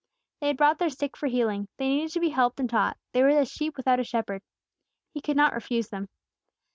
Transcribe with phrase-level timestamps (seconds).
[0.39, 1.67] They had brought their sick for healing.
[1.77, 4.41] They needed to be helped and taught; they were "as sheep without a shepherd!"
[5.13, 6.09] He could not refuse them.